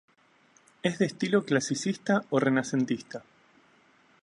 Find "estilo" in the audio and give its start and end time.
1.05-1.45